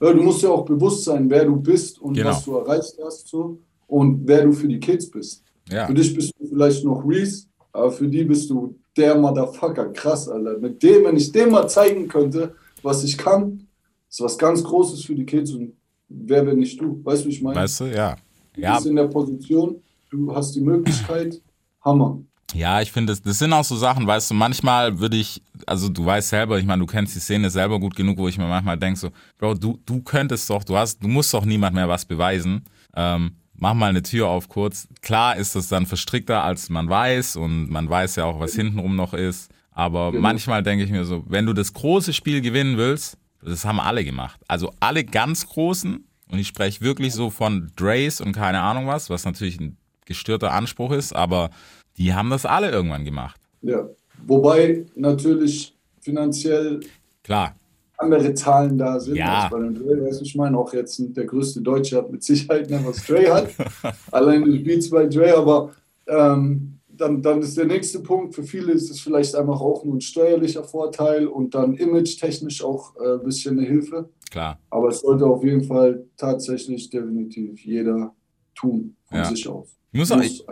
[0.00, 2.30] Ja, du musst ja auch bewusst sein, wer du bist und Genau.
[2.30, 5.42] was du erreicht hast so, und wer du für die Kids bist.
[5.68, 9.92] Ja, Für dich bist du vielleicht noch Reese, aber für die bist du der Motherfucker.
[9.92, 10.58] Krass, Alter.
[10.58, 13.66] Mit dem, wenn ich dem mal zeigen könnte, was ich kann,
[14.08, 15.74] ist was ganz Großes für die Kids und
[16.08, 17.00] wer wenn nicht du?
[17.04, 17.60] Weißt du, wie ich meine?
[17.60, 18.16] weißt du, ja.
[18.54, 21.40] du Ja, bist in der Position, du hast die Möglichkeit,
[21.84, 22.20] Hammer.
[22.54, 25.88] Ja, ich finde, das, das sind auch so Sachen, weißt du, manchmal würde ich, also
[25.88, 28.46] du weißt selber, ich meine, du kennst die Szene selber gut genug, wo ich mir
[28.46, 31.88] manchmal denke, so, Bro, du, du könntest doch, du hast, du musst doch niemand mehr
[31.88, 32.64] was beweisen.
[32.94, 34.88] Ähm, mach mal eine Tür auf kurz.
[35.02, 38.96] Klar ist das dann verstrickter, als man weiß und man weiß ja auch, was hintenrum
[38.96, 39.50] noch ist.
[39.70, 40.20] Aber Genau.
[40.20, 44.04] manchmal denke ich mir so, wenn du das große Spiel gewinnen willst, das haben alle
[44.04, 44.40] gemacht.
[44.48, 49.10] Also alle ganz großen, und ich spreche wirklich so von Drays und keine Ahnung was,
[49.10, 51.50] was natürlich ein gestörter Anspruch ist, aber
[51.98, 53.40] die haben das alle irgendwann gemacht.
[53.62, 53.86] Ja.
[54.26, 56.80] Wobei natürlich finanziell
[57.22, 57.54] Klar.
[58.02, 59.44] Andere Zahlen da sind Ja.
[59.44, 60.04] als bei dem Dre.
[60.04, 63.32] Weißt du, ich meine, auch jetzt der größte Deutsche hat mit Sicherheit nicht, was Dre
[63.32, 63.48] hat.
[64.10, 65.70] Allein die Beats bei Dre, aber
[66.06, 69.96] ähm, dann, dann ist der nächste Punkt, für viele ist es vielleicht einfach auch nur
[69.96, 74.08] ein steuerlicher Vorteil und dann image-technisch auch äh, ein bisschen eine Hilfe.
[74.30, 74.58] Klar.
[74.70, 78.14] Aber es sollte auf jeden Fall tatsächlich definitiv jeder
[78.54, 79.24] tun von Ja.
[79.24, 79.68] sich aus.
[79.92, 80.44] Ich muss auch, ich,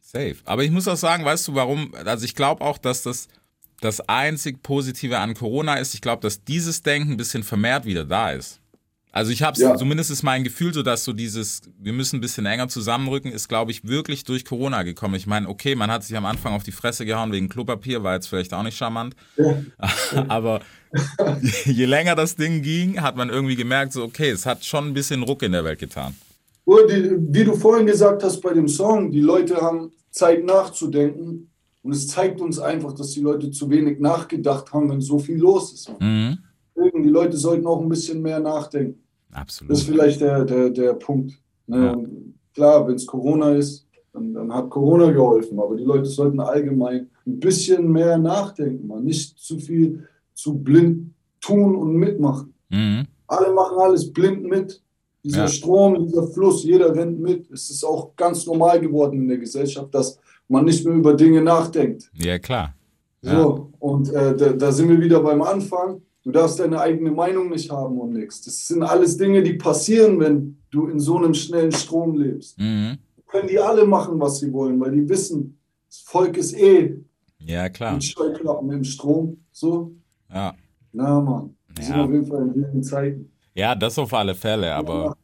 [0.00, 0.36] safe.
[0.44, 1.92] Aber ich muss auch sagen, weißt du warum?
[2.04, 3.28] Also ich glaube auch, dass das
[3.80, 5.94] das einzig Positive an Corona ist.
[5.94, 8.60] Ich glaube, dass dieses Denken ein bisschen vermehrt wieder da ist.
[9.12, 9.74] Also ich habe es, Ja.
[9.76, 13.48] zumindest ist mein Gefühl so, dass so dieses, wir müssen ein bisschen enger zusammenrücken, ist,
[13.48, 15.14] glaube ich, wirklich durch Corona gekommen.
[15.14, 18.12] Ich meine, okay, man hat sich am Anfang auf die Fresse gehauen wegen Klopapier, war
[18.14, 19.16] jetzt vielleicht auch nicht charmant.
[20.28, 20.60] Aber
[21.64, 24.94] je länger das Ding ging, hat man irgendwie gemerkt, so, okay, es hat schon ein
[24.94, 26.14] bisschen Ruck in der Welt getan.
[26.66, 31.50] Wie du vorhin gesagt hast bei dem Song, die Leute haben Zeit nachzudenken
[31.86, 35.38] und es zeigt uns einfach, dass die Leute zu wenig nachgedacht haben, wenn so viel
[35.38, 35.88] los ist.
[36.00, 36.38] Mhm.
[36.76, 38.98] Die Leute sollten auch ein bisschen mehr nachdenken.
[39.30, 39.78] Das ist Absolut.
[39.78, 41.40] vielleicht der, der, der Punkt.
[41.68, 41.78] Ne?
[41.86, 41.96] Ja.
[42.54, 47.08] Klar, wenn es Corona ist, dann, dann hat Corona geholfen, aber die Leute sollten allgemein
[47.24, 49.04] ein bisschen mehr nachdenken, man.
[49.04, 52.52] nicht zu viel zu blind tun und mitmachen.
[52.68, 53.06] Mhm.
[53.28, 54.82] Alle machen alles blind mit.
[55.22, 55.48] Dieser Ja.
[55.48, 57.48] Strom, dieser Fluss, jeder rennt mit.
[57.52, 61.42] Es ist auch ganz normal geworden in der Gesellschaft, dass man nicht mehr über Dinge
[61.42, 62.10] nachdenkt.
[62.14, 62.74] Ja, klar.
[63.22, 66.00] So, und äh, da, da sind wir wieder beim Anfang.
[66.22, 68.42] Du darfst deine eigene Meinung nicht haben und nichts.
[68.42, 72.58] Das sind alles Dinge, die passieren, wenn du in so einem schnellen Strom lebst.
[72.58, 72.98] Mhm.
[73.26, 76.96] Können die alle machen, was sie wollen, weil die wissen, das Volk ist eh
[77.40, 77.94] Ja, klar.
[77.94, 79.38] mit Scheuklappen im Strom.
[79.52, 79.92] So,
[80.32, 80.54] Ja.
[80.92, 82.04] na Mann, wir sind Ja.
[82.04, 83.30] auf jeden Fall in wilden Zeiten.
[83.54, 85.16] ja, das auf alle Fälle, aber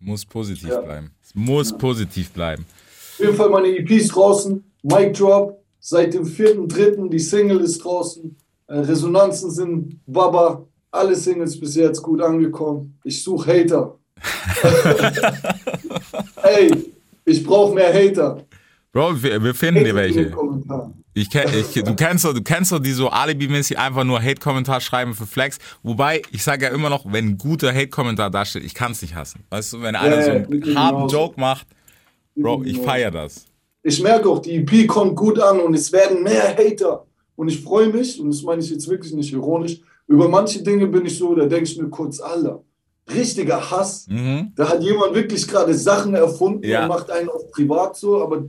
[0.00, 0.80] muss positiv Ja.
[0.80, 1.10] bleiben.
[1.22, 2.66] Es muss positiv bleiben.
[3.22, 4.64] Auf jeden Fall meine EPs draußen.
[4.82, 5.62] Mic Drop.
[5.78, 7.08] Seit dem 4.3.
[7.08, 8.36] Die Single ist draußen.
[8.66, 10.66] Äh, Resonanzen sind Baba.
[10.90, 12.98] Alle Singles bis jetzt gut angekommen.
[13.04, 13.96] Ich suche Hater.
[16.42, 16.92] Ey,
[17.24, 18.44] ich brauche mehr Hater.
[18.90, 20.34] Bro, wir, wir finden dir welche.
[21.14, 24.80] Ich, kenn, ich, du kennst doch, du kennst doch die so alibimäßig einfach nur Hate-Kommentar
[24.80, 25.58] schreiben für Flex.
[25.84, 29.00] Wobei, ich sage ja immer noch, wenn ein guter Hate-Kommentar da steht, ich kann es
[29.00, 29.44] nicht hassen.
[29.50, 31.08] Weißt du, wenn einer Ja, so einen harten.
[31.08, 31.68] Joke macht,
[32.34, 33.46] Bro, ich feiere das.
[33.82, 37.04] Ich merke auch, die EP kommt gut an und es werden mehr Hater.
[37.36, 40.86] Und ich freue mich, und das meine ich jetzt wirklich nicht ironisch, über manche Dinge
[40.86, 42.62] bin ich so, da denke ich mir kurz, Alter,
[43.12, 44.06] richtiger Hass.
[44.08, 44.52] Mhm.
[44.54, 46.82] Da hat jemand wirklich gerade Sachen erfunden Ja.
[46.82, 48.44] und macht einen auf privat so, aber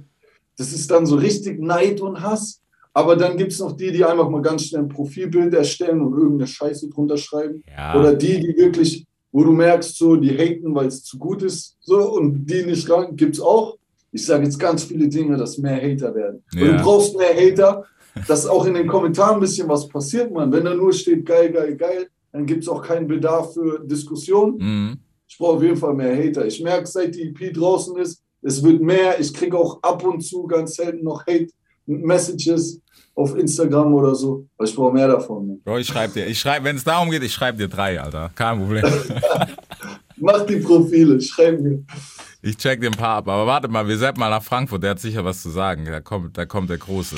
[0.58, 2.62] das ist dann so richtig Neid und Hass.
[2.96, 6.14] Aber dann gibt es noch die, die einfach mal ganz schnell ein Profilbild erstellen und
[6.14, 7.64] irgendeine Scheiße drunter schreiben.
[7.76, 8.00] Ja.
[8.00, 11.76] Oder die, die wirklich, wo du merkst, so, die haten, weil es zu gut ist,
[11.82, 13.78] so, und die nicht ran, gibt es auch.
[14.12, 16.44] Ich sage jetzt ganz viele Dinge, dass mehr Hater werden.
[16.54, 16.78] Und Ja.
[16.78, 17.84] du brauchst mehr Hater,
[18.28, 20.52] dass auch in den Kommentaren ein bisschen was passiert, Mann.
[20.52, 24.58] Wenn da nur steht, geil, geil, geil, dann gibt es auch keinen Bedarf für Diskussion.
[24.60, 24.98] Mhm.
[25.28, 26.46] Ich brauche auf jeden Fall mehr Hater.
[26.46, 29.20] Ich merke, seit die EP draußen ist, es wird mehr.
[29.20, 32.82] Ich kriege auch ab und zu ganz selten noch Hate-Messages
[33.16, 34.46] auf Instagram oder so.
[34.58, 35.48] Aber ich brauche mehr davon.
[35.48, 35.62] Mann.
[35.64, 38.32] Bro, ich schreibe dir, ich schreibe, wenn es darum geht, ich schreibe dir drei, Alter.
[38.36, 38.86] Kein Problem.
[40.18, 41.84] Mach die Profile, schreib mir.
[42.42, 43.28] Ich check dir ein paar ab.
[43.28, 45.86] Aber warte mal, wir setzen mal nach Frankfurt, der hat sicher was zu sagen.
[45.86, 47.18] Da kommt, da kommt der Große.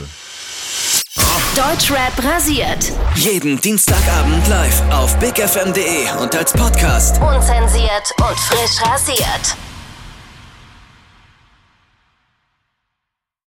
[1.55, 2.91] Deutschrap rasiert.
[3.15, 7.21] Jeden Dienstagabend live auf bigfm.de und als Podcast.
[7.21, 9.74] Unzensiert und frisch rasiert.